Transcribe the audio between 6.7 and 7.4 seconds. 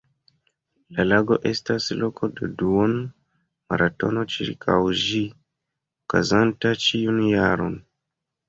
ĉiun